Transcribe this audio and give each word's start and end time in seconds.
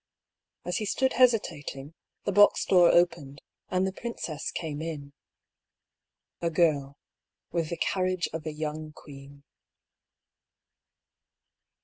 As 0.65 0.77
he 0.77 0.85
stood 0.87 1.13
hesitating, 1.13 1.93
the 2.23 2.31
box 2.31 2.65
door 2.65 2.89
opened, 2.89 3.39
and 3.69 3.85
the 3.85 3.93
princess 3.93 4.49
came 4.49 4.81
in. 4.81 5.13
A 6.41 6.49
girl, 6.49 6.97
with 7.51 7.69
the 7.69 7.77
carriage 7.77 8.27
of 8.33 8.47
a 8.47 8.51
young 8.51 8.93
queen. 8.93 9.43